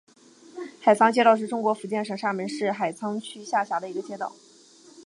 [0.79, 4.33] 海沧街道是中国福建省厦门市海沧区下辖的一个街道。